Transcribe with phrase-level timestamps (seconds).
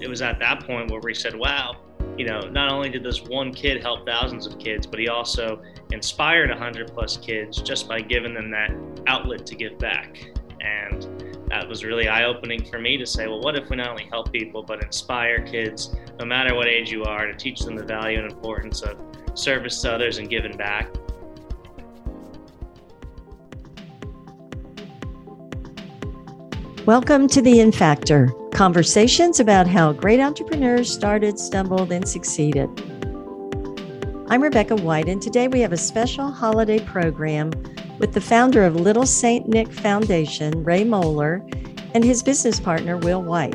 [0.00, 1.76] it was at that point where we said, wow,
[2.16, 5.62] you know, not only did this one kid help thousands of kids, but he also
[5.92, 8.70] inspired 100 plus kids just by giving them that
[9.06, 10.18] outlet to give back.
[10.60, 13.88] And that was really eye opening for me to say, well, what if we not
[13.88, 17.76] only help people, but inspire kids, no matter what age you are, to teach them
[17.76, 18.98] the value and importance of
[19.34, 20.88] service to others and giving back.
[26.86, 32.68] Welcome to the In Factor conversations about how great entrepreneurs started, stumbled, and succeeded.
[34.28, 37.52] I'm Rebecca White, and today we have a special holiday program
[37.98, 39.48] with the founder of Little St.
[39.48, 41.44] Nick Foundation, Ray Moeller,
[41.94, 43.54] and his business partner, Will White.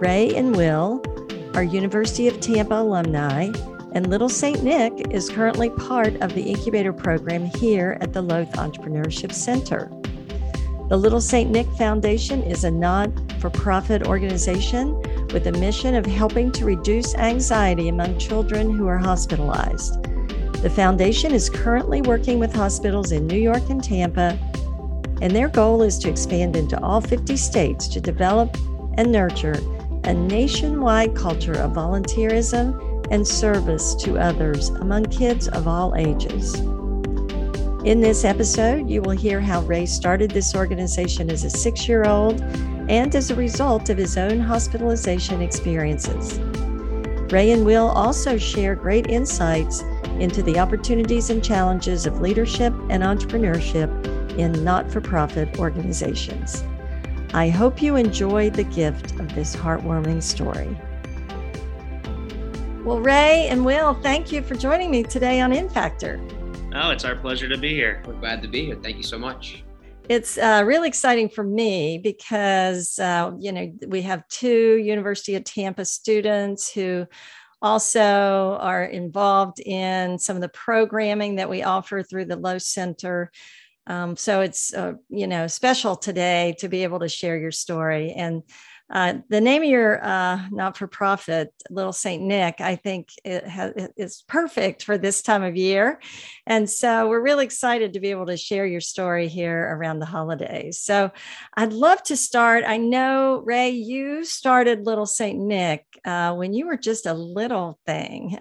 [0.00, 1.02] Ray and Will
[1.54, 3.50] are University of Tampa alumni,
[3.92, 4.62] and Little St.
[4.62, 9.90] Nick is currently part of the incubator program here at the Lowth Entrepreneurship Center.
[10.92, 11.50] The Little St.
[11.50, 14.94] Nick Foundation is a non for profit organization
[15.32, 20.02] with a mission of helping to reduce anxiety among children who are hospitalized.
[20.60, 24.38] The foundation is currently working with hospitals in New York and Tampa,
[25.22, 28.54] and their goal is to expand into all 50 states to develop
[28.98, 29.58] and nurture
[30.04, 36.62] a nationwide culture of volunteerism and service to others among kids of all ages.
[37.84, 42.04] In this episode, you will hear how Ray started this organization as a six year
[42.04, 42.40] old
[42.88, 46.38] and as a result of his own hospitalization experiences.
[47.32, 49.80] Ray and Will also share great insights
[50.20, 53.90] into the opportunities and challenges of leadership and entrepreneurship
[54.38, 56.62] in not for profit organizations.
[57.34, 60.78] I hope you enjoy the gift of this heartwarming story.
[62.84, 66.20] Well, Ray and Will, thank you for joining me today on In Factor.
[66.74, 68.02] Oh, it's our pleasure to be here.
[68.06, 68.78] We're glad to be here.
[68.82, 69.62] Thank you so much.
[70.08, 75.44] It's uh, really exciting for me because, uh, you know, we have two University of
[75.44, 77.06] Tampa students who
[77.60, 83.30] also are involved in some of the programming that we offer through the Lowth Center.
[83.86, 88.12] Um, so it's, uh, you know, special today to be able to share your story.
[88.12, 88.42] And
[88.92, 94.22] uh, the name of your uh, not-for-profit, Little Saint Nick, I think it has, is
[94.28, 95.98] perfect for this time of year,
[96.46, 100.06] and so we're really excited to be able to share your story here around the
[100.06, 100.78] holidays.
[100.78, 101.10] So,
[101.56, 102.64] I'd love to start.
[102.66, 107.78] I know Ray, you started Little Saint Nick uh, when you were just a little
[107.86, 108.38] thing.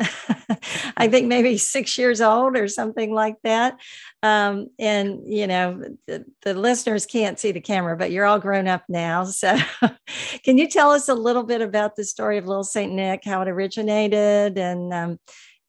[0.98, 3.80] I think maybe six years old or something like that.
[4.22, 8.68] Um, and you know, the, the listeners can't see the camera, but you're all grown
[8.68, 9.58] up now, so.
[10.44, 13.42] Can you tell us a little bit about the story of Little Saint Nick, how
[13.42, 15.20] it originated, and um,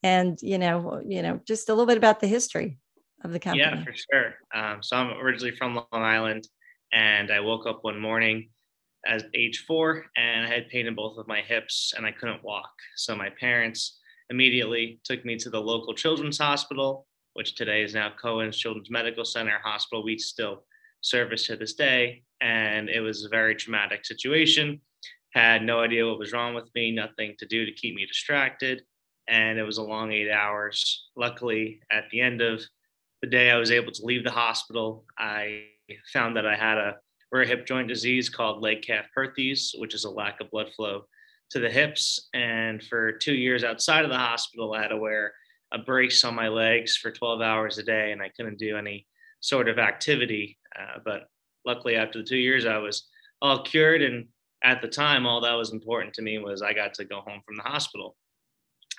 [0.01, 2.77] and you know, you know, just a little bit about the history
[3.23, 3.63] of the company?
[3.63, 4.35] Yeah, for sure.
[4.53, 6.47] Um, so I'm originally from Long Island,
[6.91, 8.49] and I woke up one morning
[9.05, 12.43] as age four, and I had pain in both of my hips, and I couldn't
[12.43, 12.71] walk.
[12.95, 18.11] So my parents immediately took me to the local children's hospital, which today is now
[18.19, 20.03] Cohen's Children's Medical Center Hospital.
[20.03, 20.63] We still
[21.01, 22.23] service to this day.
[22.43, 24.81] And it was a very traumatic situation.
[25.33, 28.81] Had no idea what was wrong with me, nothing to do to keep me distracted.
[29.29, 31.09] And it was a long eight hours.
[31.15, 32.61] Luckily, at the end of
[33.21, 35.05] the day, I was able to leave the hospital.
[35.17, 35.63] I
[36.11, 36.97] found that I had a
[37.31, 41.05] rare hip joint disease called leg calf Perthes, which is a lack of blood flow
[41.51, 42.29] to the hips.
[42.33, 45.33] And for two years outside of the hospital, I had to wear
[45.71, 49.07] a brace on my legs for 12 hours a day, and I couldn't do any
[49.39, 50.57] sort of activity.
[50.77, 51.29] Uh, but
[51.65, 53.07] luckily, after the two years, I was
[53.41, 54.01] all cured.
[54.01, 54.27] And
[54.63, 57.41] at the time, all that was important to me was I got to go home
[57.45, 58.15] from the hospital.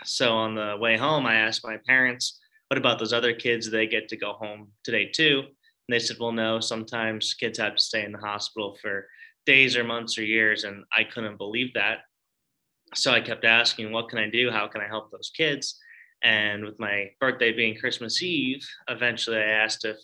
[0.04, 3.70] So on the way home, I asked my parents, what about those other kids?
[3.70, 5.41] They get to go home today too.
[5.41, 9.06] And they said, well, no, sometimes kids have to stay in the hospital for
[9.46, 10.64] days or months or years.
[10.64, 11.98] And I couldn't believe that.
[12.94, 14.50] So I kept asking, what can I do?
[14.50, 15.78] How can I help those kids?
[16.22, 19.96] And with my birthday being Christmas Eve, eventually I asked if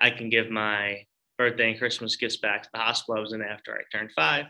[0.00, 1.06] I can give my
[1.38, 4.46] birthday and Christmas gifts back to the hospital I was in after I turned five.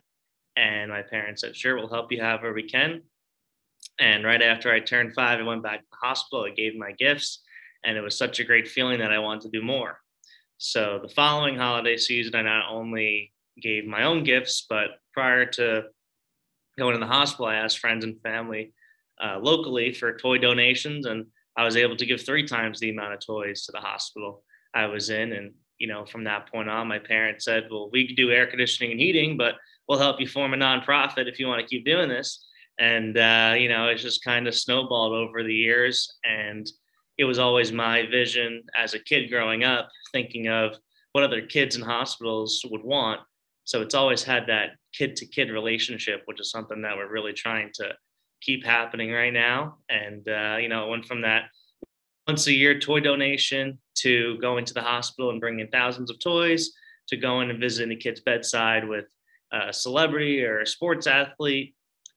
[0.57, 3.03] And my parents said, sure, we'll help you however we can.
[4.01, 6.45] And right after I turned five, I went back to the hospital.
[6.45, 7.43] I gave my gifts,
[7.85, 10.01] and it was such a great feeling that I wanted to do more.
[10.57, 15.85] So the following holiday season, I not only gave my own gifts, but prior to
[16.79, 18.73] going to the hospital, I asked friends and family
[19.23, 21.27] uh, locally for toy donations, and
[21.57, 24.43] I was able to give three times the amount of toys to the hospital.
[24.75, 25.33] I was in.
[25.33, 28.47] And, you know, from that point on, my parents said, well, we can do air
[28.47, 29.55] conditioning and heating, but
[29.89, 32.47] we'll help you form a nonprofit if you want to keep doing this.
[32.81, 36.17] And, uh, you know, it's just kind of snowballed over the years.
[36.25, 36.71] And
[37.17, 40.77] it was always my vision as a kid growing up, thinking of
[41.13, 43.21] what other kids in hospitals would want
[43.69, 47.35] So it's always had that kid to kid relationship, which is something that we're really
[47.35, 47.93] trying to
[48.41, 49.77] keep happening right now.
[49.91, 51.51] And, uh, you know, it went from that
[52.29, 56.73] once a year toy donation to going to the hospital and bringing thousands of toys
[57.09, 59.07] to going and visiting the kid's bedside with
[59.53, 61.75] a celebrity or a sports athlete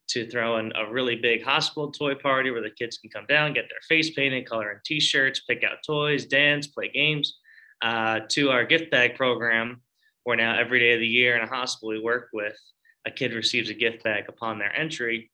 [0.08, 3.54] to throw in a really big hospital toy party where the kids can come down,
[3.54, 7.38] get their face painted, color in t-shirts, pick out toys, dance, play games,
[7.80, 9.80] uh, to our gift bag program,
[10.24, 12.58] where now every day of the year in a hospital we work with,
[13.06, 15.30] a kid receives a gift bag upon their entry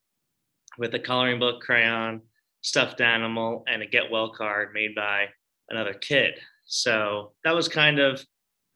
[0.77, 2.21] with a coloring book, crayon,
[2.61, 5.27] stuffed animal, and a get well card made by
[5.69, 6.35] another kid.
[6.65, 8.23] So that was kind of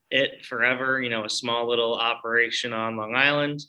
[0.10, 3.62] it forever, you know, a small little operation on Long Island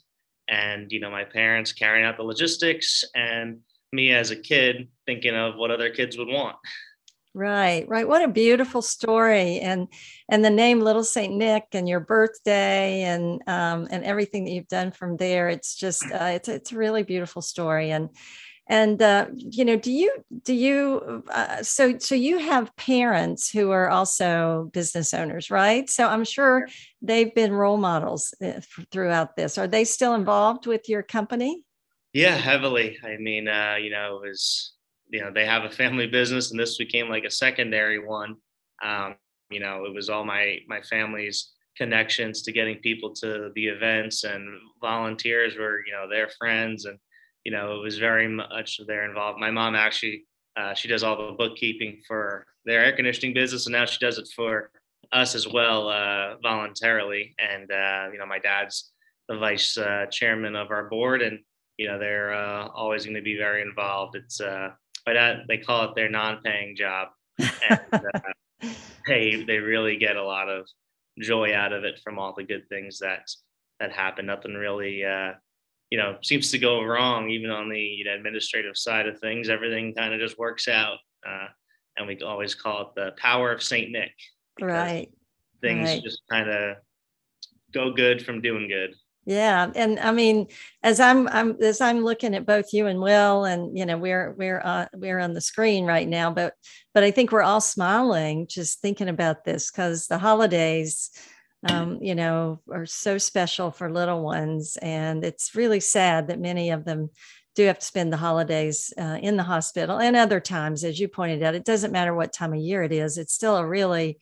[0.47, 3.59] and you know my parents carrying out the logistics and
[3.91, 6.55] me as a kid thinking of what other kids would want.
[7.33, 8.07] Right right.
[8.07, 9.87] What a beautiful story and
[10.29, 14.67] and the name little saint nick and your birthday and um, and everything that you've
[14.67, 15.49] done from there.
[15.49, 18.09] It's just uh, it's it's a really beautiful story and
[18.67, 20.11] and uh, you know do you
[20.43, 25.89] do you uh, so so you have parents who are also business owners right?
[25.89, 26.67] So i'm sure
[27.01, 29.57] they've been role models uh, throughout this.
[29.57, 31.63] Are they still involved with your company?
[32.13, 32.97] Yeah heavily.
[33.03, 34.73] I mean uh, you know it was
[35.09, 38.35] you know they have a family business and this became like a secondary one.
[38.83, 39.15] Um,
[39.49, 44.23] you know it was all my my family's connections to getting people to the events
[44.23, 44.47] and
[44.81, 46.97] volunteers were you know their friends and
[47.45, 49.39] you know, it was very much there involved.
[49.39, 50.25] My mom actually,
[50.57, 54.17] uh, she does all the bookkeeping for their air conditioning business, and now she does
[54.17, 54.71] it for
[55.13, 57.35] us as well uh, voluntarily.
[57.37, 58.91] And uh, you know, my dad's
[59.29, 61.39] the vice uh, chairman of our board, and
[61.77, 64.15] you know, they're uh, always going to be very involved.
[64.15, 64.69] It's uh,
[65.05, 67.09] my dad; they call it their non-paying job,
[67.39, 68.03] and
[69.07, 70.67] they they really get a lot of
[71.21, 73.29] joy out of it from all the good things that
[73.79, 74.25] that happen.
[74.25, 75.03] Nothing really
[75.89, 79.49] you know seems to go wrong even on the you know, administrative side of things
[79.49, 80.97] everything kind of just works out
[81.27, 81.47] uh,
[81.97, 84.13] and we always call it the power of saint nick
[84.61, 85.09] right
[85.61, 86.03] things right.
[86.03, 86.77] just kind of
[87.73, 88.93] go good from doing good
[89.25, 90.47] yeah and i mean
[90.83, 94.33] as i'm i'm as i'm looking at both you and will and you know we're
[94.37, 96.53] we're uh, we're on the screen right now but
[96.93, 101.09] but i think we're all smiling just thinking about this because the holidays
[101.65, 104.77] um, you know, are so special for little ones.
[104.81, 107.09] And it's really sad that many of them
[107.55, 111.07] do have to spend the holidays uh, in the hospital and other times, as you
[111.07, 111.55] pointed out.
[111.55, 114.19] It doesn't matter what time of year it is, it's still a really,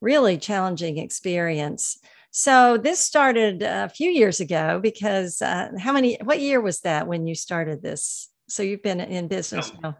[0.00, 1.98] really challenging experience.
[2.30, 7.08] So this started a few years ago because uh, how many, what year was that
[7.08, 8.28] when you started this?
[8.48, 9.78] So you've been in business oh.
[9.82, 9.98] now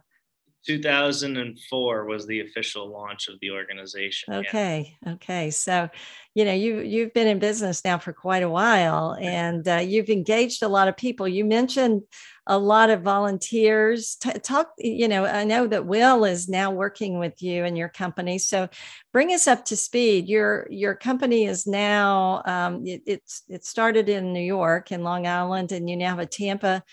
[0.65, 4.33] 2004 was the official launch of the organization.
[4.33, 4.97] Okay.
[5.05, 5.13] Yeah.
[5.13, 5.49] Okay.
[5.51, 5.89] So,
[6.35, 10.09] you know, you you've been in business now for quite a while and uh, you've
[10.09, 11.27] engaged a lot of people.
[11.27, 12.03] You mentioned
[12.45, 14.15] a lot of volunteers.
[14.15, 17.89] T- talk, you know, I know that Will is now working with you and your
[17.89, 18.37] company.
[18.37, 18.67] So,
[19.13, 20.27] bring us up to speed.
[20.27, 25.25] Your your company is now um, it, it's it started in New York in Long
[25.25, 26.83] Island, and you now have a Tampa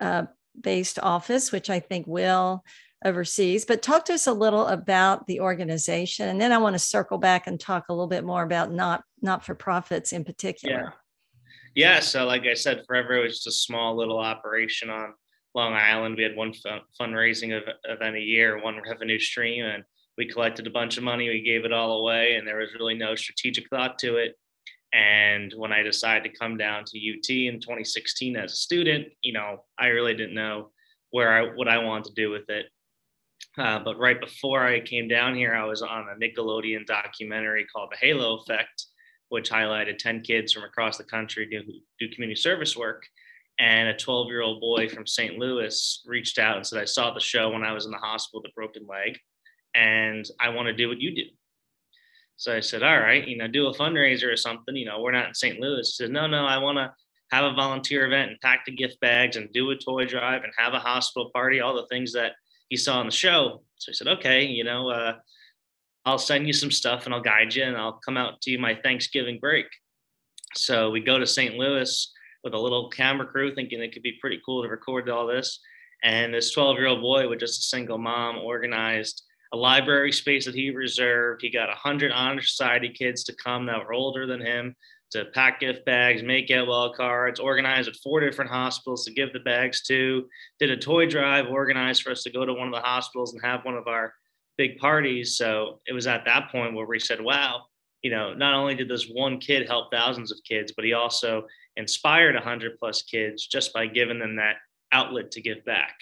[0.00, 0.24] uh,
[0.58, 2.62] based office, which I think Will
[3.04, 3.64] oversees.
[3.64, 7.18] But talk to us a little about the organization, and then I want to circle
[7.18, 10.94] back and talk a little bit more about not not for profits in particular.
[11.74, 11.94] Yeah.
[11.94, 12.00] yeah.
[12.00, 15.14] So, like I said, Forever was just a small little operation on
[15.54, 16.16] Long Island.
[16.16, 19.84] We had one fun- fundraising event a year, one revenue stream, and
[20.16, 21.28] we collected a bunch of money.
[21.28, 24.34] We gave it all away, and there was really no strategic thought to it.
[24.92, 29.32] And when I decided to come down to UT in 2016 as a student, you
[29.32, 30.70] know, I really didn't know
[31.10, 32.66] where I what I wanted to do with it.
[33.56, 37.90] Uh, but right before I came down here, I was on a Nickelodeon documentary called
[37.92, 38.86] The Halo Effect,
[39.28, 41.62] which highlighted 10 kids from across the country do,
[42.00, 43.06] do community service work.
[43.60, 45.38] And a 12 year old boy from St.
[45.38, 48.42] Louis reached out and said, I saw the show when I was in the hospital
[48.42, 49.16] with a broken leg,
[49.76, 51.22] and I want to do what you do.
[52.36, 54.74] So I said, All right, you know, do a fundraiser or something.
[54.74, 55.60] You know, we're not in St.
[55.60, 55.86] Louis.
[55.86, 56.92] He said, No, no, I want to
[57.30, 60.52] have a volunteer event and pack the gift bags and do a toy drive and
[60.56, 62.32] have a hospital party, all the things that
[62.68, 63.62] he saw on the show.
[63.76, 65.14] So he said, okay, you know, uh,
[66.04, 68.58] I'll send you some stuff and I'll guide you and I'll come out to you
[68.58, 69.66] my Thanksgiving break.
[70.54, 71.56] So we go to St.
[71.56, 75.26] Louis with a little camera crew thinking it could be pretty cool to record all
[75.26, 75.60] this.
[76.02, 80.44] And this 12 year old boy with just a single mom organized a library space
[80.44, 81.40] that he reserved.
[81.42, 84.76] He got 100 honor society kids to come that were older than him
[85.14, 89.32] to pack gift bags, make get well cards, organized at four different hospitals to give
[89.32, 90.28] the bags to,
[90.58, 93.42] did a toy drive, organized for us to go to one of the hospitals and
[93.42, 94.12] have one of our
[94.58, 95.36] big parties.
[95.36, 97.62] So it was at that point where we said, wow,
[98.02, 101.46] you know, not only did this one kid help thousands of kids, but he also
[101.76, 104.56] inspired 100 plus kids just by giving them that
[104.92, 105.94] outlet to give back.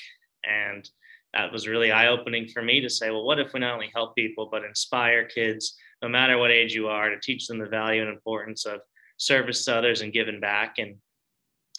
[0.45, 0.89] And
[1.35, 3.91] that was really eye opening for me to say, well, what if we not only
[3.95, 7.67] help people, but inspire kids, no matter what age you are, to teach them the
[7.67, 8.81] value and importance of
[9.23, 10.79] service to others and giving back.
[10.79, 10.97] And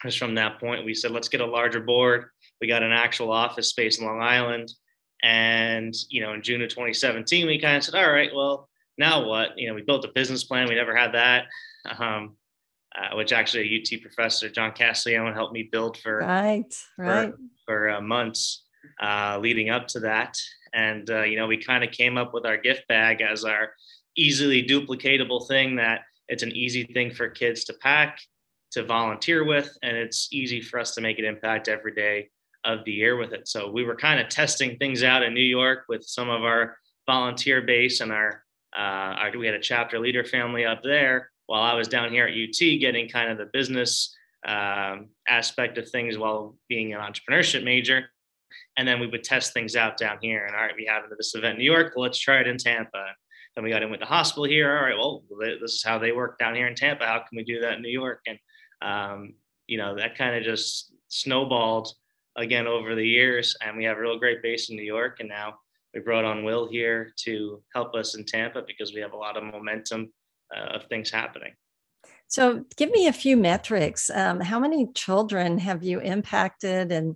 [0.04, 2.26] just from that point, we said, let's get a larger board.
[2.62, 4.72] We got an actual office space in Long Island.
[5.22, 9.26] And, you know, in June of 2017, we kind of said, all right, well, now
[9.26, 9.58] what?
[9.58, 10.68] You know, we built a business plan.
[10.68, 11.46] We never had that,
[11.98, 12.36] um,
[12.96, 17.32] uh, which actually a UT professor, John Castiglione, helped me build for right, right.
[17.32, 18.66] for, for uh, months
[19.02, 20.38] uh, leading up to that.
[20.74, 23.72] And uh, you know, we kind of came up with our gift bag as our
[24.16, 28.20] easily duplicatable thing that it's an easy thing for kids to pack,
[28.72, 32.30] to volunteer with, and it's easy for us to make an impact every day
[32.66, 33.48] of the year with it.
[33.48, 36.78] So we were kind of testing things out in New York with some of our
[37.06, 38.44] volunteer base and our,
[38.76, 38.80] uh,
[39.20, 42.34] our we had a chapter leader family up there while I was down here at
[42.34, 44.16] UT getting kind of the business
[44.48, 48.10] um, aspect of things while being an entrepreneurship major.
[48.78, 50.46] And then we would test things out down here.
[50.46, 51.94] And all right, we have this event in New York.
[51.96, 53.06] Let's try it in Tampa.
[53.56, 54.76] Then we got in with the hospital here.
[54.76, 57.06] All right, well, this is how they work down here in Tampa.
[57.06, 58.22] How can we do that in New York?
[58.28, 58.40] And
[58.82, 59.36] um,
[59.68, 61.94] you know, that kind of just snowballed
[62.36, 63.56] again over the years.
[63.62, 65.20] And we have a real great base in New York.
[65.20, 65.56] And now
[65.94, 69.38] we brought on Will here to help us in Tampa because we have a lot
[69.38, 70.12] of momentum
[70.56, 71.54] uh, of things happening.
[72.28, 74.10] So, give me a few metrics.
[74.10, 77.16] Um, how many children have you impacted, and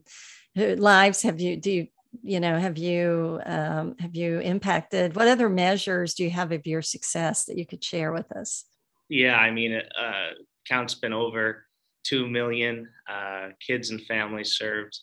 [0.56, 1.88] lives have you do you
[2.23, 5.15] you know have you um, have you impacted?
[5.15, 8.65] What other measures do you have of your success that you could share with us?
[9.09, 10.31] Yeah, I mean, uh,
[10.67, 11.65] count's been over
[12.03, 14.97] two million uh, kids and families served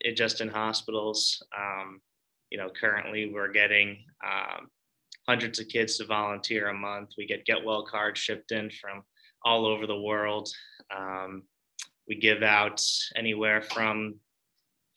[0.00, 1.42] it just in hospitals.
[1.56, 2.00] Um,
[2.50, 4.68] you know, currently we're getting um,
[5.28, 7.10] hundreds of kids to volunteer a month.
[7.18, 9.02] We get Get Well cards shipped in from
[9.44, 10.48] all over the world.
[10.96, 11.42] Um,
[12.08, 12.82] we give out
[13.16, 14.14] anywhere from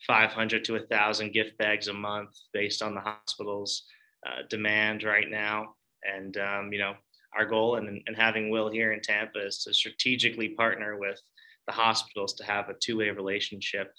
[0.06, 3.84] 500 to 1,000 gift bags a month based on the hospital's
[4.26, 5.74] uh, demand right now.
[6.04, 6.94] And, um, you know,
[7.36, 11.20] our goal and, and having Will here in Tampa is to strategically partner with
[11.66, 13.92] the hospitals to have a two way relationship.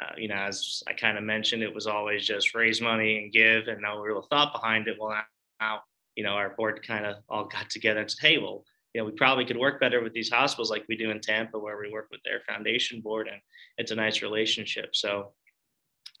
[0.00, 3.32] Uh, you know, as I kind of mentioned, it was always just raise money and
[3.32, 4.96] give and no real thought behind it.
[4.98, 5.14] Well,
[5.60, 5.80] now,
[6.16, 9.04] you know, our board kind of all got together and said, hey, well, you know,
[9.06, 11.90] we probably could work better with these hospitals like we do in Tampa, where we
[11.90, 13.40] work with their foundation board and
[13.78, 14.94] it's a nice relationship.
[14.94, 15.32] So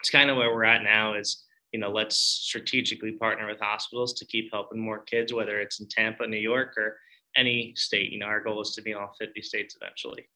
[0.00, 4.12] it's kind of where we're at now is, you know, let's strategically partner with hospitals
[4.14, 6.98] to keep helping more kids, whether it's in Tampa, New York, or
[7.36, 8.10] any state.
[8.10, 10.28] You know, our goal is to be in all 50 states eventually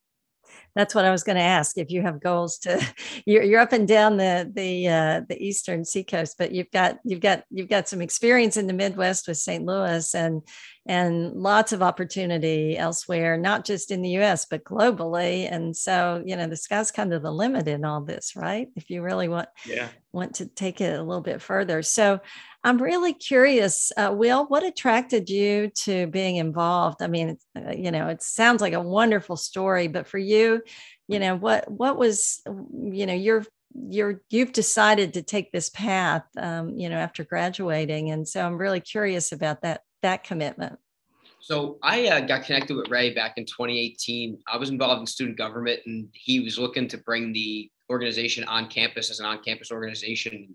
[0.75, 1.79] that's what I was going to ask.
[1.79, 2.81] If you have goals to,
[3.27, 7.21] you're, you're up and down the the uh, the eastern seacoast, but you've got you've
[7.21, 9.65] got you've got some experience in the Midwest with St.
[9.65, 10.43] Louis and
[10.87, 14.47] and lots of opportunity elsewhere, not just in the U.S.
[14.49, 15.51] but globally.
[15.51, 18.69] And so you know the sky's kind of the limit in all this, right?
[18.77, 19.89] If you really want yeah.
[20.13, 21.83] want to take it a little bit further.
[21.83, 22.21] So
[22.67, 27.01] I'm really curious, uh, Will, what attracted you to being involved?
[27.01, 30.63] I mean, uh, you know, it sounds like a wonderful story, but for you,
[31.07, 33.45] you know, what what was, you know, you're
[33.89, 38.57] you're you've decided to take this path, um, you know, after graduating, and so I'm
[38.59, 40.79] really curious about that that commitment.
[41.41, 44.39] So I uh, got connected with Ray back in 2018.
[44.53, 48.69] I was involved in student government, and he was looking to bring the organization on
[48.69, 50.55] campus as an on-campus organization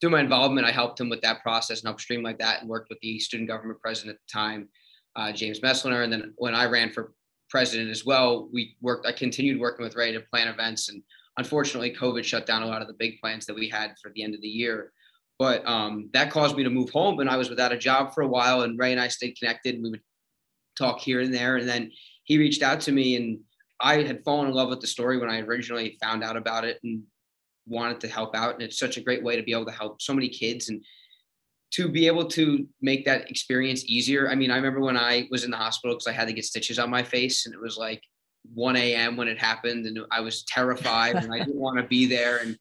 [0.00, 2.88] through my involvement, I helped him with that process and helped streamline that and worked
[2.88, 4.68] with the student government president at the time,
[5.16, 6.04] uh, James Messliner.
[6.04, 7.12] And then when I ran for
[7.50, 10.88] president as well, we worked, I continued working with Ray to plan events.
[10.88, 11.02] And
[11.36, 14.22] unfortunately, COVID shut down a lot of the big plans that we had for the
[14.22, 14.92] end of the year.
[15.40, 18.22] But um, that caused me to move home and I was without a job for
[18.22, 18.60] a while.
[18.60, 20.02] And Ray and I stayed connected and we would
[20.78, 21.56] talk here and there.
[21.56, 21.90] And then
[22.24, 23.40] he reached out to me and
[23.80, 26.78] I had fallen in love with the story when I originally found out about it.
[26.84, 27.04] And
[27.66, 30.02] wanted to help out and it's such a great way to be able to help
[30.02, 30.84] so many kids and
[31.70, 35.44] to be able to make that experience easier i mean i remember when i was
[35.44, 37.76] in the hospital because i had to get stitches on my face and it was
[37.76, 38.02] like
[38.54, 42.06] 1 a.m when it happened and i was terrified and i didn't want to be
[42.06, 42.58] there and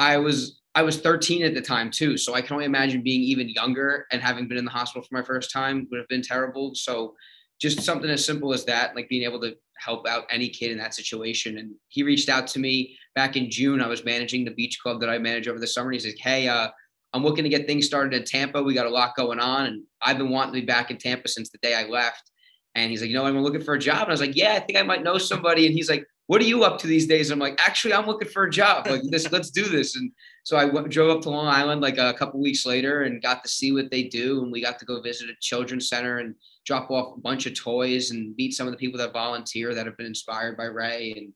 [0.00, 3.22] i was i was 13 at the time too so i can only imagine being
[3.22, 6.22] even younger and having been in the hospital for my first time would have been
[6.22, 7.14] terrible so
[7.60, 10.78] just something as simple as that like being able to help out any kid in
[10.78, 14.50] that situation and he reached out to me back in June, I was managing the
[14.52, 15.90] beach club that I manage over the summer.
[15.90, 16.68] And he's like, Hey, uh,
[17.12, 18.62] I'm looking to get things started in Tampa.
[18.62, 19.66] We got a lot going on.
[19.66, 22.30] And I've been wanting to be back in Tampa since the day I left.
[22.76, 24.02] And he's like, you know, I'm looking for a job.
[24.02, 25.66] And I was like, yeah, I think I might know somebody.
[25.66, 27.32] And he's like, what are you up to these days?
[27.32, 28.86] I'm like, actually, I'm looking for a job.
[28.86, 29.96] Like this, let's do this.
[29.96, 30.12] And
[30.44, 33.42] so I went, drove up to Long Island like a couple weeks later and got
[33.42, 34.44] to see what they do.
[34.44, 37.58] And we got to go visit a children's center and drop off a bunch of
[37.58, 41.14] toys and meet some of the people that volunteer that have been inspired by Ray
[41.16, 41.32] and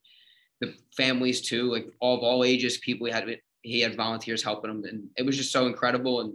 [0.60, 4.70] the families too, like all of all ages, people he had he had volunteers helping
[4.70, 6.20] him, and it was just so incredible.
[6.20, 6.34] And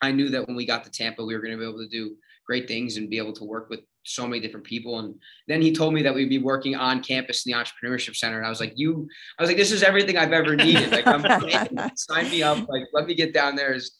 [0.00, 1.88] I knew that when we got to Tampa, we were going to be able to
[1.88, 4.98] do great things and be able to work with so many different people.
[4.98, 5.14] And
[5.46, 8.38] then he told me that we'd be working on campus in the entrepreneurship center.
[8.38, 9.08] And I was like, you,
[9.38, 10.90] I was like, this is everything I've ever needed.
[10.90, 12.68] Like, I'm, sign me up.
[12.68, 13.72] Like, let me get down there.
[13.72, 13.96] Is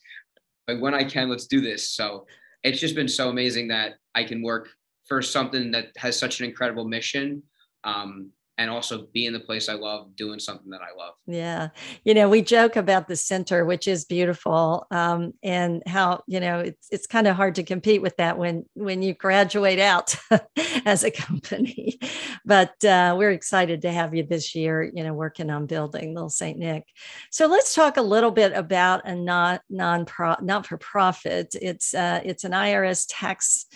[0.67, 1.91] like when I can, let's do this.
[1.91, 2.27] So
[2.63, 4.69] it's just been so amazing that I can work
[5.07, 7.43] for something that has such an incredible mission.
[7.85, 8.31] Um,
[8.63, 11.15] and also be in the place I love, doing something that I love.
[11.27, 11.69] Yeah.
[12.05, 14.87] You know, we joke about the center, which is beautiful.
[14.91, 18.65] Um, and how, you know, it's, it's kind of hard to compete with that when,
[18.75, 20.15] when you graduate out
[20.85, 21.99] as a company,
[22.45, 26.31] but uh, we're excited to have you this year, you know, working on building Little
[26.31, 26.59] St.
[26.59, 26.87] Nick.
[27.31, 30.07] So let's talk a little bit about a not non
[30.41, 31.55] not for profit.
[31.61, 33.67] It's, uh, it's an IRS tax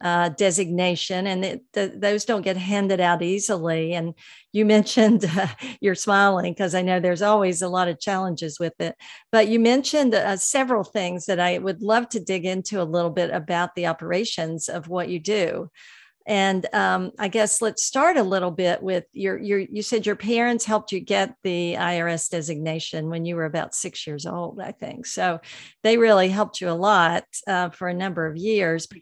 [0.00, 3.92] uh, designation, and it, the, those don't get handed out easily.
[3.92, 4.14] And
[4.52, 5.48] you mentioned uh,
[5.80, 8.96] you're smiling because I know there's always a lot of challenges with it.
[9.32, 13.10] But you mentioned uh, several things that I would love to dig into a little
[13.10, 15.70] bit about the operations of what you do.
[16.30, 20.14] And um, I guess let's start a little bit with your, your, you said your
[20.14, 24.70] parents helped you get the IRS designation when you were about six years old, I
[24.70, 25.06] think.
[25.06, 25.40] So
[25.82, 28.86] they really helped you a lot uh, for a number of years.
[28.86, 28.98] But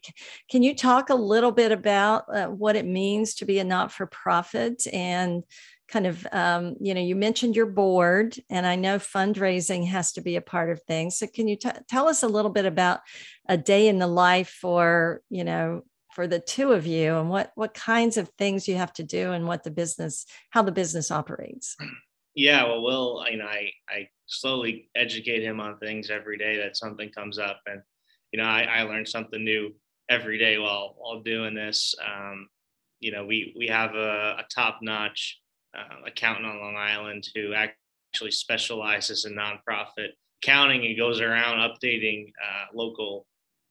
[0.51, 3.93] Can you talk a little bit about uh, what it means to be a not
[3.93, 5.45] for profit and
[5.87, 10.21] kind of um, you know you mentioned your board and i know fundraising has to
[10.21, 13.01] be a part of things so can you t- tell us a little bit about
[13.49, 15.81] a day in the life for you know
[16.19, 19.31] for the two of you and what what kinds of things you have to do
[19.31, 21.77] and what the business how the business operates?
[22.35, 26.77] Yeah well will you know i i slowly educate him on things every day that
[26.77, 27.83] something comes up and
[28.33, 29.71] you know i, I learn something new
[30.09, 31.95] every day while while doing this.
[32.05, 32.49] Um,
[32.99, 35.41] you know we we have a, a top notch
[35.79, 40.09] uh, accountant on long island who actually specializes in nonprofit
[40.43, 43.28] accounting and goes around updating uh, local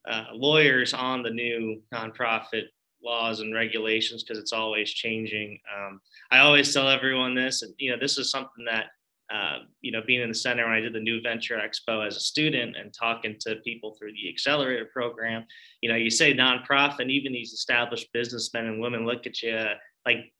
[0.09, 2.63] uh, lawyers on the new nonprofit
[3.03, 5.59] laws and regulations because it's always changing.
[5.75, 8.87] Um, I always tell everyone this, and you know, this is something that
[9.29, 12.15] uh, you know, being in the center when I did the New Venture Expo as
[12.15, 15.45] a student and talking to people through the accelerator program,
[15.81, 19.65] you know, you say nonprofit, and even these established businessmen and women look at you
[20.05, 20.31] like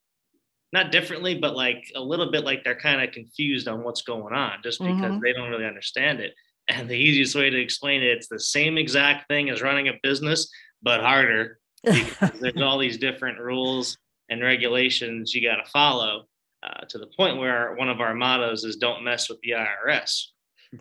[0.72, 4.34] not differently, but like a little bit like they're kind of confused on what's going
[4.34, 5.20] on just because mm-hmm.
[5.22, 6.34] they don't really understand it.
[6.70, 9.94] And the easiest way to explain it, it's the same exact thing as running a
[10.04, 10.50] business,
[10.82, 11.60] but harder.
[11.84, 13.98] there's all these different rules
[14.30, 16.26] and regulations you got to follow
[16.64, 20.26] uh, to the point where one of our mottos is don't mess with the IRS.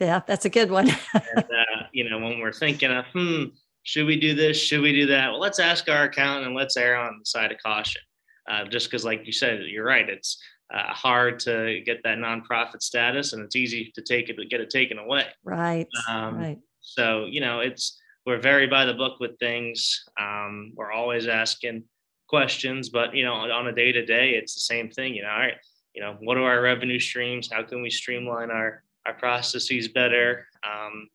[0.00, 0.88] Yeah, that's a good one.
[1.14, 3.44] and, uh, you know, when we're thinking of, hmm,
[3.84, 4.60] should we do this?
[4.60, 5.30] Should we do that?
[5.30, 8.02] Well, let's ask our accountant and let's err on the side of caution.
[8.50, 10.08] Uh, just because, like you said, you're right.
[10.08, 10.40] It's
[10.72, 14.70] uh, hard to get that nonprofit status, and it's easy to take it, get it
[14.70, 15.26] taken away.
[15.44, 15.86] Right.
[16.08, 16.58] Um, right.
[16.80, 20.04] So you know, it's we're very by the book with things.
[20.20, 21.84] Um, we're always asking
[22.28, 25.14] questions, but you know, on a day to day, it's the same thing.
[25.14, 25.56] You know, all right,
[25.94, 27.50] you know, what are our revenue streams?
[27.50, 30.48] How can we streamline our our processes better?
[30.64, 31.08] Um,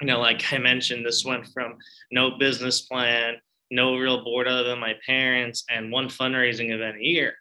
[0.00, 1.76] you know, like I mentioned, this went from
[2.10, 3.36] no business plan,
[3.70, 7.34] no real board other than my parents, and one fundraising event a year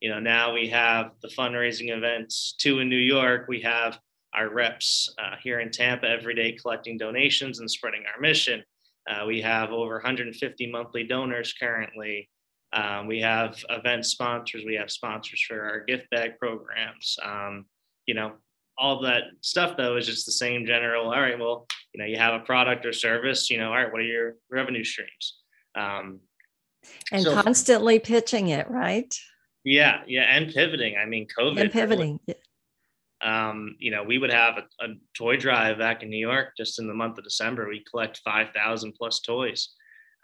[0.00, 3.46] you know, now we have the fundraising events, two in New York.
[3.48, 3.98] We have
[4.34, 8.62] our reps uh, here in Tampa every day collecting donations and spreading our mission.
[9.10, 12.28] Uh, we have over 150 monthly donors currently.
[12.72, 14.64] Um, we have event sponsors.
[14.64, 17.16] We have sponsors for our gift bag programs.
[17.24, 17.64] Um,
[18.06, 18.32] you know,
[18.76, 21.06] all that stuff though is just the same general.
[21.06, 23.50] All right, well, you know, you have a product or service.
[23.50, 25.38] You know, all right, what are your revenue streams?
[25.74, 26.20] Um,
[27.10, 29.12] and so, constantly pitching it, right?
[29.68, 30.96] Yeah, yeah, and pivoting.
[30.96, 31.60] I mean, COVID.
[31.60, 32.20] And pivoting.
[33.20, 36.78] Um, you know, we would have a, a, toy drive back in New York just
[36.78, 37.68] in the month of December.
[37.68, 39.74] We collect 5,000 plus toys.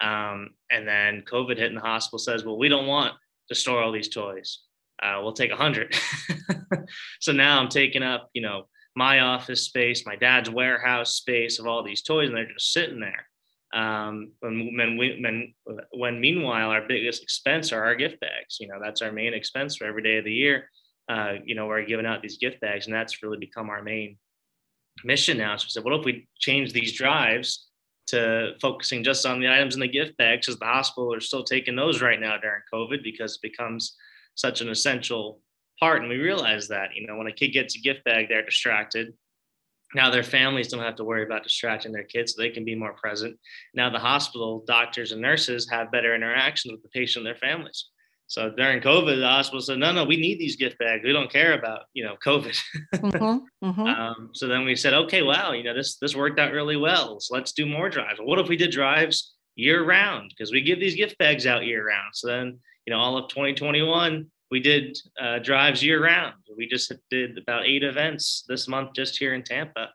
[0.00, 3.12] Um, and then COVID hit and the hospital says, well, we don't want
[3.48, 4.60] to store all these toys.
[5.02, 5.94] Uh, we'll take 100.
[7.20, 11.66] so now I'm taking up, you know, my office space, my dad's warehouse space of
[11.66, 13.26] all these toys, and they're just sitting there.
[13.74, 15.54] Um, when, when, we, when,
[15.92, 18.58] when meanwhile, our biggest expense are our gift bags.
[18.60, 20.70] You know, that's our main expense for every day of the year.
[21.08, 24.16] Uh, you know, we're giving out these gift bags, and that's really become our main
[25.02, 25.56] mission now.
[25.56, 27.68] So we said, what if we change these drives
[28.06, 30.46] to focusing just on the items in the gift bags?
[30.46, 33.96] Because the hospital are still taking those right now during COVID because it becomes
[34.36, 35.40] such an essential
[35.80, 36.00] part.
[36.00, 39.14] And we realize that, you know, when a kid gets a gift bag, they're distracted.
[39.94, 42.74] Now their families don't have to worry about distracting their kids, so they can be
[42.74, 43.38] more present.
[43.74, 47.86] Now the hospital doctors and nurses have better interactions with the patient and their families.
[48.26, 51.04] So during COVID, the hospital said, "No, no, we need these gift bags.
[51.04, 52.58] We don't care about you know COVID."
[52.94, 53.80] mm-hmm, mm-hmm.
[53.94, 57.20] Um, so then we said, "Okay, wow, you know this this worked out really well.
[57.20, 58.18] So let's do more drives.
[58.20, 60.30] What if we did drives year round?
[60.30, 62.10] Because we give these gift bags out year round.
[62.14, 66.34] So then you know all of 2021, we did uh, drives year round.
[66.56, 69.88] We just did about eight events this month just here in Tampa,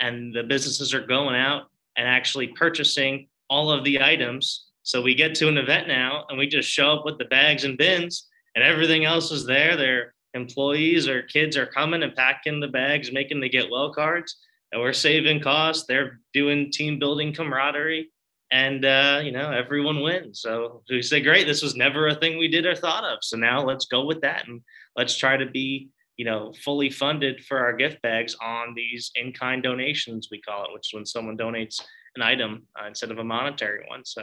[0.00, 1.64] and the businesses are going out
[1.98, 6.38] and actually purchasing all of the items so we get to an event now and
[6.38, 9.76] we just show up with the bags and bins and everything else is there.
[9.76, 14.34] Their employees or kids are coming and packing the bags, making the get well cards.
[14.72, 15.84] And we're saving costs.
[15.86, 18.08] They're doing team building camaraderie.
[18.52, 20.40] And uh, you know, everyone wins.
[20.40, 23.18] So we say, great, this was never a thing we did or thought of.
[23.22, 24.60] So now let's go with that and
[24.96, 29.62] let's try to be you know, fully funded for our gift bags on these in-kind
[29.62, 31.80] donations, we call it, which is when someone donates
[32.16, 34.02] an item uh, instead of a monetary one.
[34.04, 34.22] So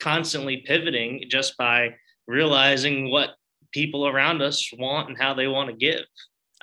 [0.00, 1.94] constantly pivoting just by
[2.26, 3.30] realizing what
[3.72, 6.04] people around us want and how they want to give.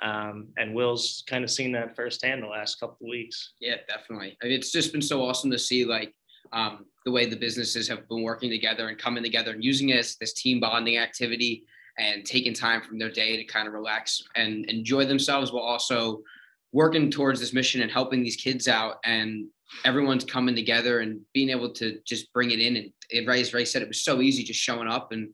[0.02, 3.52] Um, and Will's kind of seen that firsthand the last couple of weeks.
[3.60, 4.38] Yeah, definitely.
[4.42, 6.14] I mean, it's just been so awesome to see like
[6.52, 9.98] um, the way the businesses have been working together and coming together and using it
[9.98, 11.64] as this team bonding activity
[11.98, 16.22] and taking time from their day to kind of relax and enjoy themselves while also
[16.72, 19.46] working towards this mission and helping these kids out and
[19.84, 22.76] everyone's coming together and being able to just bring it in.
[23.12, 25.12] And Ray, as Ray said, it was so easy just showing up.
[25.12, 25.30] And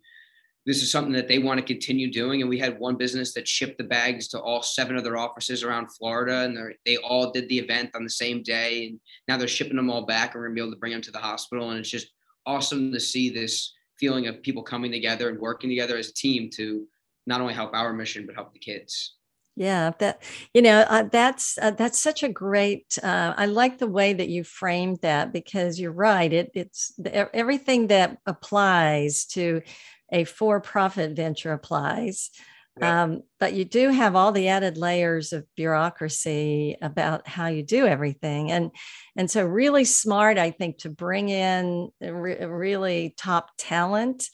[0.67, 2.41] this is something that they want to continue doing.
[2.41, 5.63] And we had one business that shipped the bags to all seven of their offices
[5.63, 8.89] around Florida, and they all did the event on the same day.
[8.89, 11.03] And now they're shipping them all back, and we're gonna be able to bring them
[11.03, 11.71] to the hospital.
[11.71, 12.09] And it's just
[12.45, 16.51] awesome to see this feeling of people coming together and working together as a team
[16.51, 16.87] to
[17.27, 19.15] not only help our mission but help the kids.
[19.59, 22.99] Yeah, that you know uh, that's uh, that's such a great.
[23.03, 26.31] Uh, I like the way that you framed that because you're right.
[26.31, 26.93] It it's
[27.33, 29.63] everything that applies to
[30.11, 32.31] a for-profit venture applies,
[32.79, 33.03] yeah.
[33.03, 37.87] um, but you do have all the added layers of bureaucracy about how you do
[37.87, 38.71] everything, and
[39.17, 44.29] and so really smart, I think, to bring in re- really top talent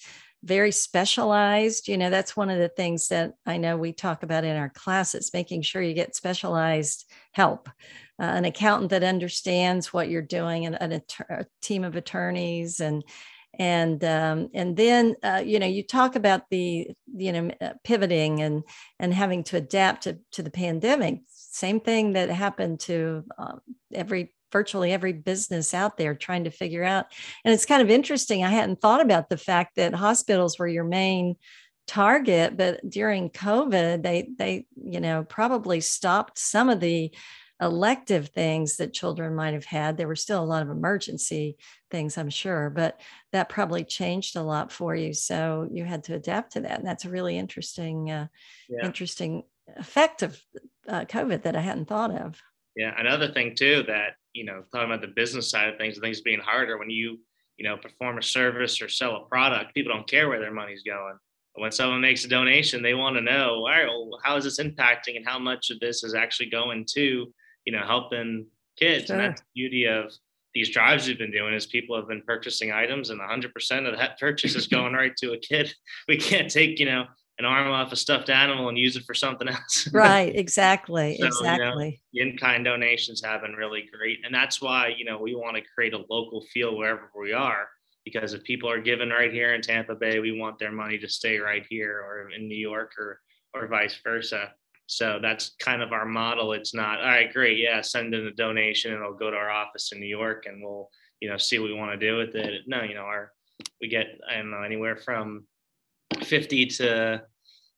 [0.44, 1.88] very specialized.
[1.88, 4.70] You know, that's one of the things that I know we talk about in our
[4.70, 7.68] classes, making sure you get specialized help.
[8.20, 12.78] Uh, an accountant that understands what you're doing, and, and a, a, team of attorneys,
[12.78, 13.02] and
[13.58, 18.40] and um, and then uh, you know you talk about the you know uh, pivoting
[18.40, 18.62] and
[18.98, 21.20] and having to adapt to, to the pandemic.
[21.28, 23.60] Same thing that happened to um,
[23.92, 27.06] every virtually every business out there trying to figure out.
[27.44, 28.44] And it's kind of interesting.
[28.44, 31.36] I hadn't thought about the fact that hospitals were your main
[31.86, 37.12] target, but during COVID, they they you know probably stopped some of the
[37.62, 39.96] elective things that children might have had.
[39.96, 41.56] There were still a lot of emergency
[41.90, 43.00] things, I'm sure, but
[43.32, 45.14] that probably changed a lot for you.
[45.14, 48.26] So you had to adapt to that, and that's a really interesting, uh,
[48.68, 48.84] yeah.
[48.84, 49.44] interesting
[49.76, 50.42] effect of
[50.88, 52.42] uh, COVID that I hadn't thought of.
[52.74, 56.20] Yeah, another thing too that you know talking about the business side of things, things
[56.20, 57.20] being harder when you
[57.58, 60.82] you know perform a service or sell a product, people don't care where their money's
[60.82, 61.16] going.
[61.54, 64.58] When someone makes a donation, they want to know, all right, well, how is this
[64.58, 67.30] impacting and how much of this is actually going to
[67.64, 68.46] you know helping
[68.78, 69.16] kids, sure.
[69.16, 70.12] and that's the beauty of
[70.54, 74.18] these drives we've been doing is people have been purchasing items and 100% of that
[74.20, 75.72] purchase is going right to a kid
[76.08, 77.06] we can't take you know
[77.38, 79.88] an arm off a stuffed animal and use it for something else.
[79.92, 82.00] right, exactly, so, exactly.
[82.12, 85.56] You know, in-kind donations have been really great, and that's why you know we want
[85.56, 87.68] to create a local feel wherever we are.
[88.04, 91.08] Because if people are giving right here in Tampa Bay, we want their money to
[91.08, 93.20] stay right here, or in New York, or
[93.54, 94.52] or vice versa.
[94.92, 96.52] So that's kind of our model.
[96.52, 99.50] It's not all right, great, yeah, send in a donation and it'll go to our
[99.50, 102.34] office in New York, and we'll you know see what we want to do with
[102.34, 102.64] it.
[102.66, 103.32] No, you know our
[103.80, 105.46] we get I don't know anywhere from
[106.22, 107.22] 50 to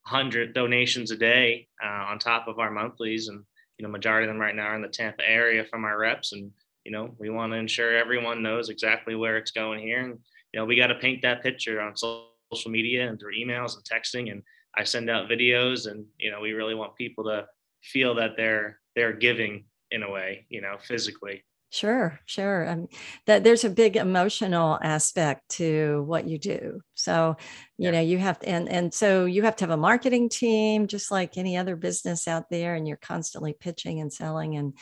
[0.09, 3.45] 100 donations a day uh, on top of our monthlies and
[3.79, 6.33] you know majority of them right now are in the tampa area from our reps
[6.33, 6.51] and
[6.85, 10.19] you know we want to ensure everyone knows exactly where it's going here and
[10.53, 13.85] you know we got to paint that picture on social media and through emails and
[13.85, 14.43] texting and
[14.79, 17.47] i send out videos and you know we really want people to
[17.83, 22.69] feel that they're they're giving in a way you know physically Sure, sure.
[22.69, 22.87] Um,
[23.27, 26.81] that there's a big emotional aspect to what you do.
[26.95, 27.37] So,
[27.79, 27.91] you yeah.
[27.91, 31.11] know, you have to, and and so you have to have a marketing team, just
[31.11, 34.75] like any other business out there, and you're constantly pitching and selling and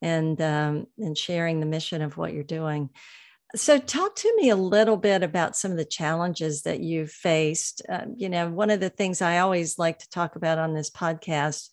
[0.00, 2.90] and um, and sharing the mission of what you're doing.
[3.56, 7.82] So, talk to me a little bit about some of the challenges that you've faced.
[7.88, 10.90] Uh, you know, one of the things I always like to talk about on this
[10.90, 11.70] podcast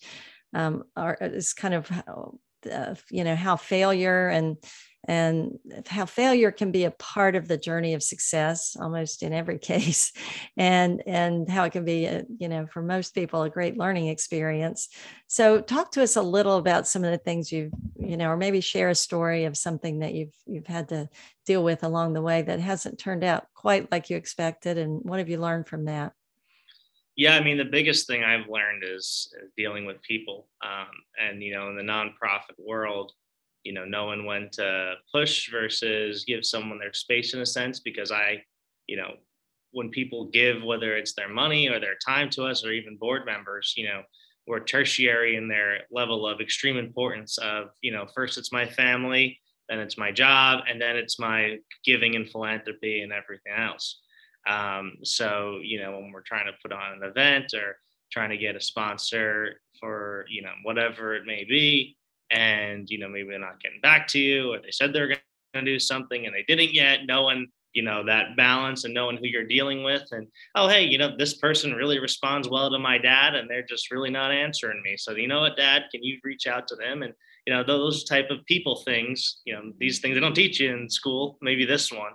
[0.53, 2.39] um, are, is kind of, how,
[2.71, 4.57] uh, you know, how failure and
[5.05, 9.59] and how failure can be a part of the journey of success almost in every
[9.73, 10.13] case
[10.55, 14.07] and and how it can be a, you know for most people a great learning
[14.07, 14.89] experience.
[15.27, 18.37] So talk to us a little about some of the things you've you know or
[18.37, 21.09] maybe share a story of something that you've you've had to
[21.45, 25.19] deal with along the way that hasn't turned out quite like you expected and what
[25.19, 26.13] have you learned from that?
[27.15, 30.87] Yeah i mean the biggest thing i've learned is, dealing with people um,
[31.19, 33.11] and you know in the nonprofit world
[33.63, 38.11] you know knowing when to push versus give someone their space in a sense because
[38.11, 38.41] i
[38.87, 39.13] you know
[39.71, 43.25] when people give whether it's their money or their time to us or even board
[43.25, 44.01] members you know
[44.45, 49.39] we're tertiary in their level of extreme importance of you know first it's my family
[49.69, 54.01] then it's my job and then it's my giving and philanthropy and everything else.
[54.47, 57.77] Um, so you know when we're trying to put on an event or
[58.11, 61.95] trying to get a sponsor for you know whatever it may be
[62.33, 65.19] and you know maybe they're not getting back to you or they said they're going
[65.53, 69.25] to do something and they didn't yet knowing you know that balance and knowing who
[69.25, 70.03] you're dealing with.
[70.11, 73.65] And oh hey you know this person really responds well to my dad and they're
[73.65, 74.97] just really not answering me.
[74.97, 77.03] So you know what dad can you reach out to them?
[77.03, 77.13] And
[77.45, 80.73] you know those type of people things you know these things they don't teach you
[80.73, 82.13] in school maybe this one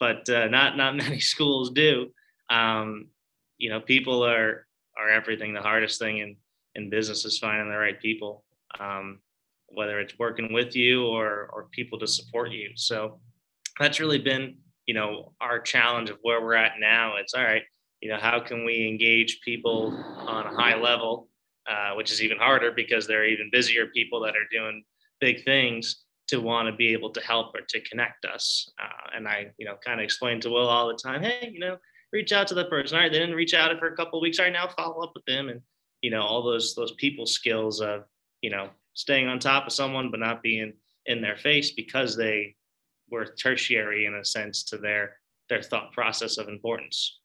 [0.00, 2.08] but uh, not not many schools do.
[2.48, 3.08] Um,
[3.58, 4.66] you know people are
[4.98, 6.36] are everything the hardest thing in
[6.74, 8.44] in business is finding the right people.
[8.78, 9.20] Um,
[9.72, 12.70] whether it's working with you or or people to support you.
[12.74, 13.20] So
[13.78, 14.56] that's really been
[14.86, 17.16] you know our challenge of where we're at now.
[17.16, 17.62] It's all right.
[18.00, 19.92] You know, how can we engage people
[20.26, 21.28] on a high level,
[21.68, 24.82] uh, which is even harder because there are even busier people that are doing
[25.20, 28.70] big things to want to be able to help or to connect us.
[28.80, 31.58] Uh, and I, you know, kind of explain to Will all the time, hey, you
[31.58, 31.76] know,
[32.12, 32.96] reach out to the person.
[32.96, 34.38] All right, they didn't reach out for a couple weeks.
[34.38, 35.60] All right, now follow up with them, and
[36.02, 38.04] you know, all those those people skills of
[38.42, 40.72] you know staying on top of someone but not being
[41.06, 42.54] in their face because they
[43.10, 45.16] were tertiary in a sense to their
[45.48, 47.18] their thought process of importance.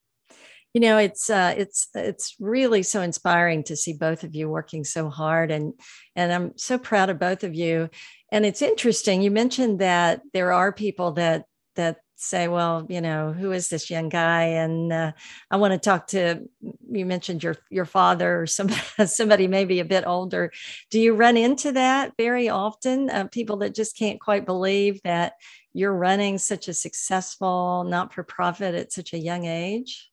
[0.73, 4.83] You know it's uh, it's it's really so inspiring to see both of you working
[4.83, 5.73] so hard and
[6.15, 7.89] and i'm so proud of both of you.
[8.31, 13.33] And it's interesting you mentioned that there are people that that say, well, you know,
[13.33, 14.43] who is this young guy?
[14.43, 15.11] And uh,
[15.51, 16.41] I want to talk to.
[16.89, 20.51] You mentioned your your father or somebody, somebody maybe a bit older.
[20.89, 23.09] Do you run into that very often?
[23.09, 25.33] Uh, people that just can't quite believe that
[25.73, 30.09] you're running such a successful not for profit at such a young age.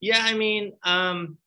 [0.00, 1.38] Yeah, I mean, um,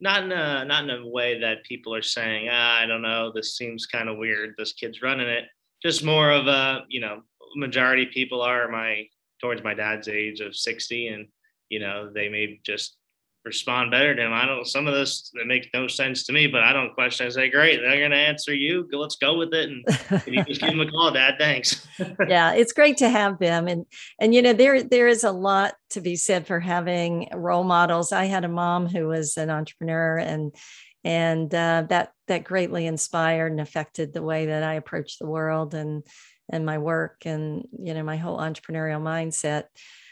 [0.00, 3.30] not in a not in a way that people are saying, ah, I don't know,
[3.32, 4.54] this seems kind of weird.
[4.58, 5.44] This kid's running it.
[5.80, 7.22] Just more of a, you know,
[7.54, 9.06] majority people are my
[9.42, 11.26] towards my dad's age of 60 and
[11.68, 12.96] you know they may just
[13.44, 14.32] respond better to him.
[14.32, 17.26] I don't some of this that makes no sense to me but i don't question.
[17.26, 18.88] I say great they're going to answer you.
[18.92, 19.84] Let's go with it and
[20.26, 21.86] you just give them a call dad thanks.
[22.28, 23.84] Yeah it's great to have them and
[24.20, 28.12] and you know there there is a lot to be said for having role models.
[28.12, 30.54] I had a mom who was an entrepreneur and
[31.04, 35.74] and uh, that that greatly inspired and affected the way that i approach the world
[35.74, 36.02] and
[36.52, 39.64] and my work and you know my whole entrepreneurial mindset.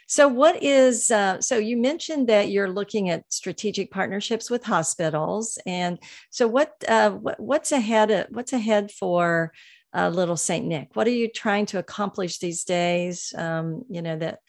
[0.07, 5.57] So what is uh, so you mentioned that you're looking at strategic partnerships with hospitals.
[5.67, 5.99] And
[6.31, 9.53] so what, uh, what what's ahead what's ahead for
[9.95, 10.89] uh, little saint nick?
[10.95, 14.41] What are you trying to accomplish these days um, you know that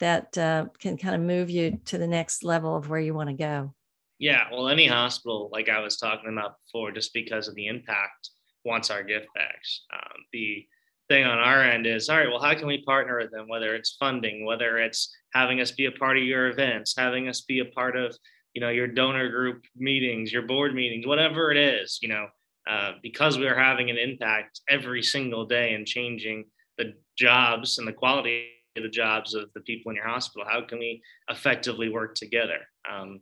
[0.00, 3.28] that uh, can kind of move you to the next level of where you want
[3.28, 3.74] to go
[4.22, 8.30] yeah well any hospital like i was talking about before just because of the impact
[8.64, 9.82] wants our gift bags.
[9.92, 10.64] Um, the
[11.08, 13.74] thing on our end is all right well how can we partner with them whether
[13.74, 17.58] it's funding whether it's having us be a part of your events having us be
[17.58, 18.16] a part of
[18.54, 22.28] you know your donor group meetings your board meetings whatever it is you know
[22.70, 26.44] uh, because we are having an impact every single day and changing
[26.78, 30.62] the jobs and the quality of the jobs of the people in your hospital how
[30.62, 32.60] can we effectively work together?
[32.90, 33.20] Um,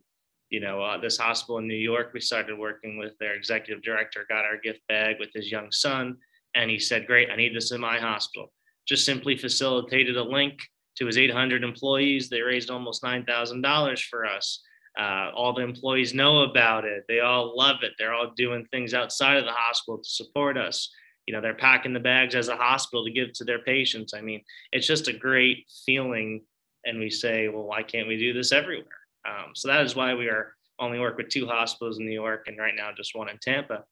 [0.51, 4.25] you know uh, this hospital in new york we started working with their executive director
[4.29, 6.17] got our gift bag with his young son
[6.55, 8.51] and he said, Great, I need this in my hospital.
[8.87, 10.59] Just simply facilitated a link
[10.97, 12.29] to his 800 employees.
[12.29, 14.61] They raised almost $9,000 for us.
[14.99, 17.05] Uh, all the employees know about it.
[17.07, 17.93] They all love it.
[17.97, 20.91] They're all doing things outside of the hospital to support us.
[21.25, 24.13] You know, they're packing the bags as a hospital to give to their patients.
[24.13, 24.41] I mean,
[24.73, 26.41] it's just a great feeling.
[26.83, 29.00] And we say, well, why can't we do this everywhere?
[29.27, 32.45] Um, so that is why we are only work with two hospitals in New York
[32.47, 33.83] and right now just one in Tampa.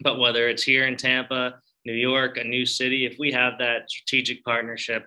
[0.00, 3.90] But whether it's here in Tampa, New York, a new city, if we have that
[3.90, 5.06] strategic partnership,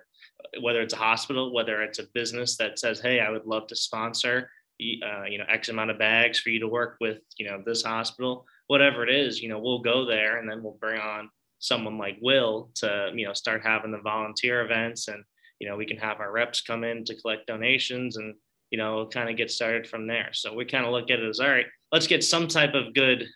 [0.60, 3.76] whether it's a hospital, whether it's a business that says, "Hey, I would love to
[3.76, 4.48] sponsor,
[4.80, 7.82] uh, you know, X amount of bags for you to work with, you know, this
[7.82, 11.98] hospital, whatever it is, you know, we'll go there and then we'll bring on someone
[11.98, 15.24] like Will to, you know, start having the volunteer events and,
[15.58, 18.34] you know, we can have our reps come in to collect donations and,
[18.70, 20.30] you know, kind of get started from there.
[20.32, 22.94] So we kind of look at it as, all right, let's get some type of
[22.94, 23.26] good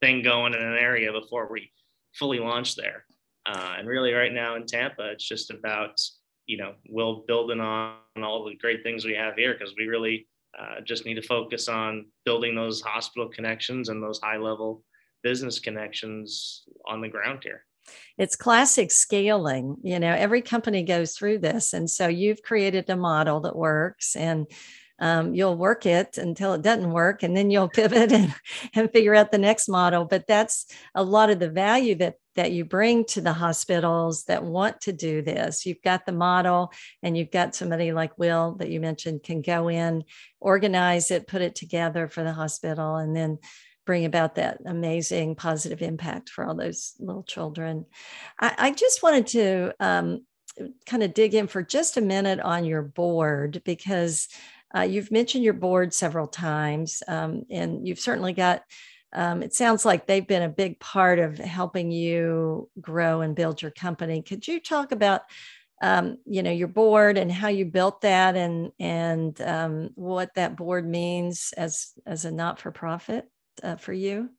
[0.00, 1.70] thing going in an area before we
[2.14, 3.04] fully launch there.
[3.46, 6.00] Uh, and really, right now in Tampa, it's just about
[6.46, 10.26] you know we'll building on all the great things we have here because we really
[10.58, 14.82] uh, just need to focus on building those hospital connections and those high level
[15.22, 17.64] business connections on the ground here.
[18.18, 19.76] It's classic scaling.
[19.82, 21.72] You know, every company goes through this.
[21.72, 24.46] And so you've created a model that works and
[25.00, 28.34] um, you'll work it until it doesn't work and then you'll pivot and,
[28.74, 32.52] and figure out the next model but that's a lot of the value that that
[32.52, 36.70] you bring to the hospitals that want to do this you've got the model
[37.02, 40.04] and you've got somebody like will that you mentioned can go in
[40.38, 43.38] organize it put it together for the hospital and then
[43.90, 47.84] bring about that amazing positive impact for all those little children
[48.40, 50.20] i, I just wanted to um,
[50.86, 54.28] kind of dig in for just a minute on your board because
[54.76, 58.62] uh, you've mentioned your board several times, um, and you've certainly got.
[59.12, 63.60] Um, it sounds like they've been a big part of helping you grow and build
[63.60, 64.22] your company.
[64.22, 65.22] Could you talk about,
[65.82, 70.56] um, you know, your board and how you built that, and and um, what that
[70.56, 73.28] board means as as a not for profit
[73.62, 74.30] uh, for you?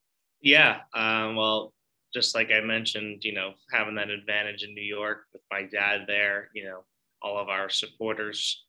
[0.42, 0.80] Yeah.
[0.94, 1.74] Um, well,
[2.14, 6.02] just like I mentioned, you know, having that advantage in New York with my dad
[6.08, 6.84] there, you know,
[7.22, 8.66] all of our supporters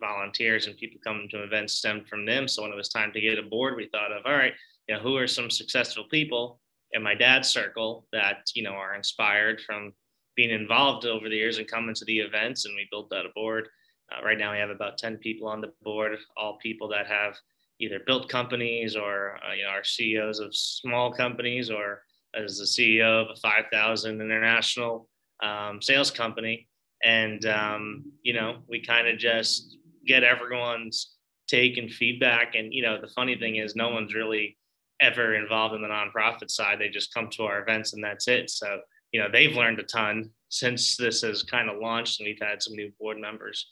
[0.00, 2.46] volunteers and people coming to events stemmed from them.
[2.46, 4.52] So when it was time to get a board, we thought of, all right,
[4.88, 6.60] you know, who are some successful people
[6.92, 9.92] in my dad's circle that, you know, are inspired from
[10.36, 12.64] being involved over the years and coming to the events.
[12.64, 13.68] And we built that a board.
[14.12, 17.34] Uh, right now we have about 10 people on the board, all people that have
[17.82, 22.02] either built companies or, uh, you know, are CEOs of small companies or
[22.34, 25.08] as the CEO of a 5,000 international
[25.42, 26.68] um, sales company.
[27.04, 31.16] And um, you know we kind of just get everyone's
[31.48, 32.54] take and feedback.
[32.54, 34.56] And you know the funny thing is no one's really
[35.00, 36.78] ever involved in the nonprofit side.
[36.78, 38.50] They just come to our events and that's it.
[38.50, 42.38] So you know they've learned a ton since this has kind of launched and we've
[42.40, 43.66] had some new board members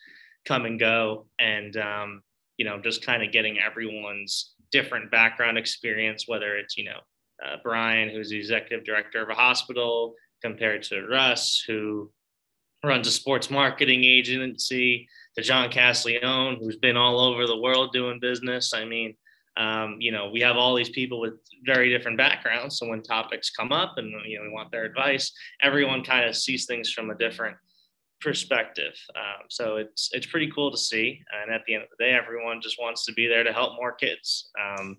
[0.45, 1.27] come and go.
[1.39, 2.23] And um,
[2.61, 7.01] you know just kind of getting everyone's different background experience whether it's you know
[7.45, 12.11] uh, brian who's the executive director of a hospital compared to russ who
[12.83, 18.19] runs a sports marketing agency, to John Casleone, who's been all over the world doing
[18.21, 18.73] business.
[18.75, 19.15] I mean,
[19.57, 22.79] um, you know, we have all these people with very different backgrounds.
[22.79, 26.37] So when topics come up and you know we want their advice, everyone kind of
[26.37, 27.57] sees things from a different
[28.21, 28.95] perspective.
[29.17, 31.23] Um, so it's it's pretty cool to see.
[31.43, 33.75] And at the end of the day, everyone just wants to be there to help
[33.77, 34.51] more kids.
[34.61, 34.99] Um,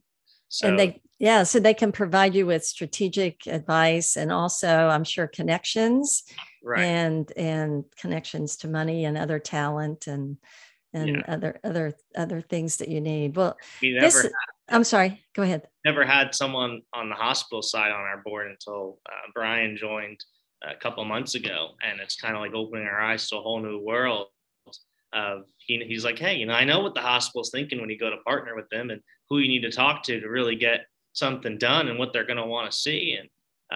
[0.49, 5.05] so, and they, yeah, so they can provide you with strategic advice and also, I'm
[5.05, 6.23] sure, connections
[6.61, 6.83] right.
[6.83, 10.37] and and connections to money and other talent and
[10.93, 11.21] and yeah.
[11.27, 13.37] other other other things that you need.
[13.37, 14.31] Well, we this, had,
[14.67, 15.23] I'm sorry.
[15.33, 15.67] Go ahead.
[15.85, 20.21] Never had someone on the hospital side on our board until uh, Brian joined
[20.63, 23.59] a couple months ago, and it's kind of like opening our eyes to a whole
[23.59, 24.27] new world
[25.13, 27.97] of he, he's like, hey, you know, I know what the hospital's thinking when you
[27.97, 30.81] go to partner with them and who you need to talk to to really get
[31.13, 33.17] something done and what they're going to want to see.
[33.19, 33.29] And,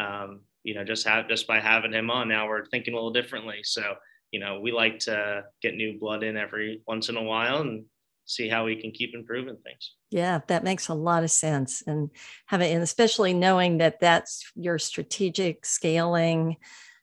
[0.06, 3.12] um, you know, just have, just by having him on now, we're thinking a little
[3.12, 3.60] differently.
[3.63, 3.95] So,
[4.32, 7.86] you know, we like to get new blood in every once in a while and
[8.26, 9.94] see how we can keep improving things.
[10.12, 11.84] Yeah, that makes a lot of sense.
[11.86, 12.10] And
[12.48, 16.58] having, and especially knowing that that's your strategic scaling,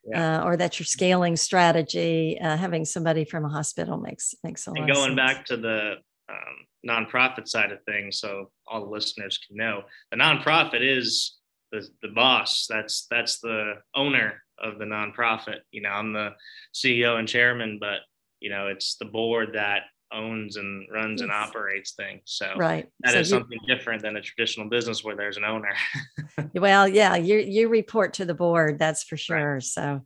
[0.05, 0.41] yeah.
[0.41, 2.39] uh, or that's your scaling strategy.
[2.41, 4.81] Uh, having somebody from a hospital makes makes a lot.
[4.81, 4.99] Of sense.
[4.99, 5.95] And going back to the
[6.29, 11.37] um, nonprofit side of things, so all the listeners can know, the nonprofit is
[11.71, 12.67] the the boss.
[12.69, 15.61] That's that's the owner of the nonprofit.
[15.71, 16.31] You know, I'm the
[16.75, 18.01] CEO and chairman, but
[18.41, 21.23] you know, it's the board that owns and runs yes.
[21.23, 22.23] and operates things.
[22.25, 22.89] So right.
[23.01, 25.75] that so is something different than a traditional business where there's an owner.
[26.55, 29.55] well, yeah, you you report to the board, that's for sure.
[29.55, 29.63] Right.
[29.63, 30.03] So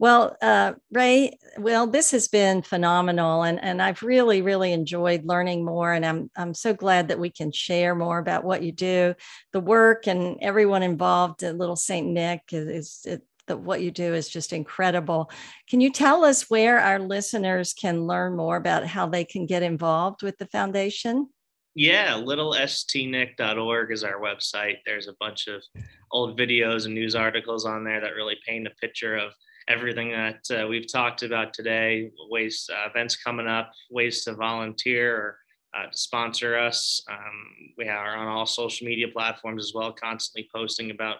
[0.00, 5.64] well, uh, Ray, well, this has been phenomenal, and, and I've really, really enjoyed learning
[5.64, 5.92] more.
[5.92, 9.14] And I'm I'm so glad that we can share more about what you do,
[9.52, 13.90] the work, and everyone involved at Little Saint Nick is, is it, that what you
[13.90, 15.30] do is just incredible.
[15.68, 19.62] Can you tell us where our listeners can learn more about how they can get
[19.62, 21.28] involved with the foundation?
[21.74, 24.78] Yeah, littlestnick.org is our website.
[24.84, 25.62] There's a bunch of
[26.10, 29.32] old videos and news articles on there that really paint a picture of
[29.68, 35.16] everything that uh, we've talked about today, ways, uh, events coming up, ways to volunteer
[35.16, 35.38] or
[35.76, 37.02] uh, to sponsor us.
[37.10, 41.18] Um, we are on all social media platforms as well, constantly posting about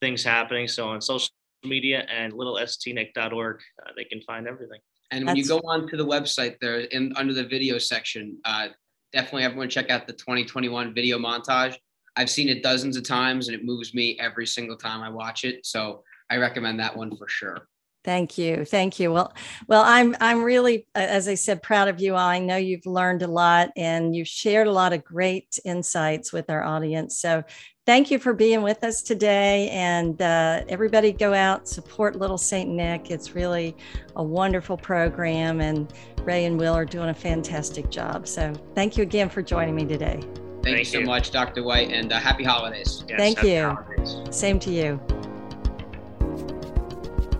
[0.00, 0.68] things happening.
[0.68, 1.30] So on social
[1.64, 4.80] media and littlestnick.org, uh, they can find everything.
[5.10, 5.48] And when That's...
[5.48, 8.68] you go on to the website there in under the video section, uh,
[9.12, 11.76] definitely everyone check out the 2021 video montage.
[12.16, 15.44] I've seen it dozens of times and it moves me every single time I watch
[15.44, 15.66] it.
[15.66, 17.68] So I recommend that one for sure.
[18.04, 18.66] Thank you.
[18.66, 19.10] Thank you.
[19.12, 19.32] Well,
[19.66, 22.12] well, I'm I'm really, as I said, proud of you.
[22.12, 22.28] All.
[22.28, 26.50] I know you've learned a lot and you've shared a lot of great insights with
[26.50, 27.18] our audience.
[27.18, 27.42] So
[27.86, 29.70] thank you for being with us today.
[29.70, 32.68] And uh, everybody go out, support Little St.
[32.68, 33.10] Nick.
[33.10, 33.74] It's really
[34.16, 35.62] a wonderful program.
[35.62, 35.90] And
[36.22, 38.28] Ray and Will are doing a fantastic job.
[38.28, 40.20] So thank you again for joining me today.
[40.20, 41.06] Thank, thank you so you.
[41.06, 41.62] much, Dr.
[41.62, 43.04] White, and uh, happy holidays.
[43.08, 43.62] Yes, thank happy you.
[43.64, 44.36] Holidays.
[44.36, 45.00] Same to you.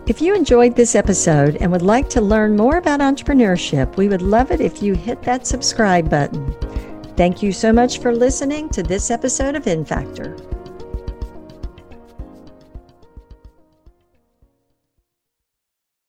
[0.07, 4.21] If you enjoyed this episode and would like to learn more about entrepreneurship, we would
[4.21, 6.53] love it if you hit that subscribe button.
[7.17, 10.54] Thank you so much for listening to this episode of InFactor.